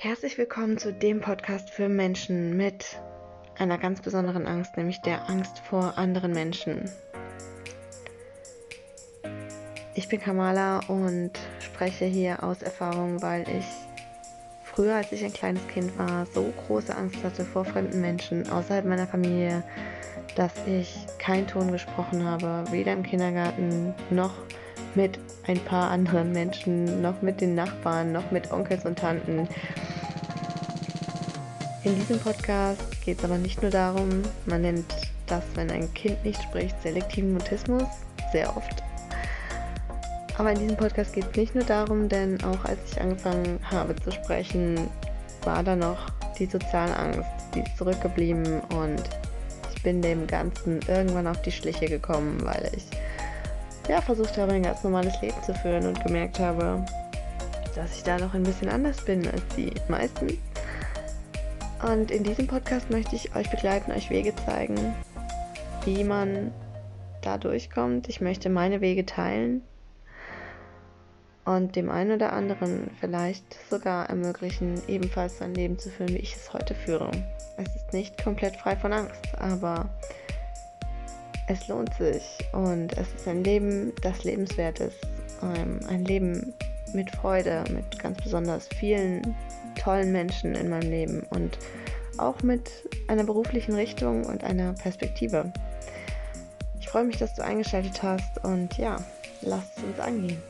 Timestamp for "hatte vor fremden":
17.24-18.00